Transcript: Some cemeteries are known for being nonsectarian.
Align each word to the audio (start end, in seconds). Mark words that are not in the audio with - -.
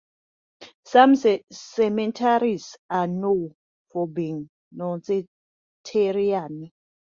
Some 0.83 1.13
cemeteries 1.51 2.75
are 2.89 3.05
known 3.05 3.53
for 3.91 4.07
being 4.07 4.49
nonsectarian. 4.75 6.71